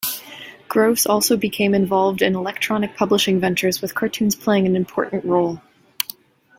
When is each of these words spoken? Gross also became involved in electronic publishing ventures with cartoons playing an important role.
Gross 0.67 1.05
also 1.05 1.37
became 1.37 1.75
involved 1.75 2.23
in 2.23 2.35
electronic 2.35 2.97
publishing 2.97 3.39
ventures 3.39 3.83
with 3.83 3.93
cartoons 3.93 4.33
playing 4.33 4.65
an 4.65 4.75
important 4.75 5.23
role. 5.25 5.61